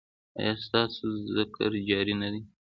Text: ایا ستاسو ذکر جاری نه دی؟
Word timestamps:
ایا 0.39 0.53
ستاسو 0.65 1.05
ذکر 1.37 1.69
جاری 1.89 2.15
نه 2.21 2.27
دی؟ 2.31 2.41